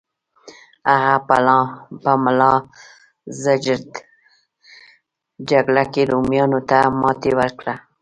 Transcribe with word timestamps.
هغه 0.91 1.13
په 2.03 2.11
ملازجرد 2.25 3.91
جګړه 5.49 5.83
کې 5.93 6.01
رومیانو 6.11 6.59
ته 6.69 6.77
ماتې 7.01 7.31
ورکړه. 7.39 7.75